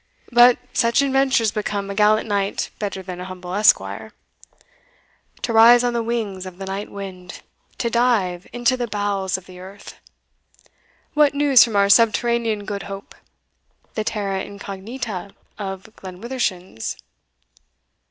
[0.31, 4.13] But such adventures become a gallant knight better than a humble esquire,
[5.43, 7.41] to rise on the wings of the night wind
[7.77, 9.99] to dive into the bowels of the earth.
[11.13, 13.13] What news from our subterranean Good Hope!
[13.93, 16.97] the terra incognita of Glen Withershins?"